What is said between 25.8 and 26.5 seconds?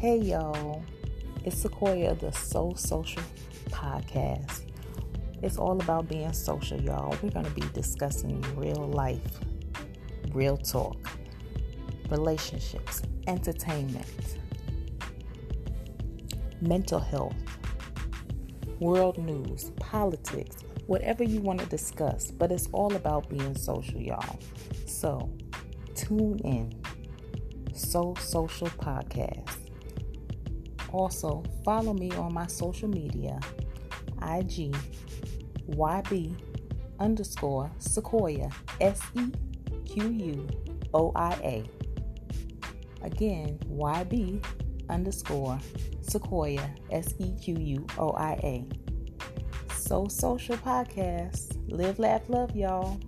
tune